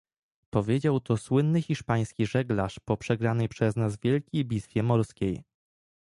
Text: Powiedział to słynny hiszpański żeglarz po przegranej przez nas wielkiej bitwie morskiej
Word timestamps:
Powiedział 0.49 0.99
to 0.99 1.17
słynny 1.17 1.61
hiszpański 1.61 2.25
żeglarz 2.25 2.79
po 2.85 2.97
przegranej 2.97 3.49
przez 3.49 3.75
nas 3.75 3.99
wielkiej 3.99 4.45
bitwie 4.45 4.83
morskiej 4.83 5.43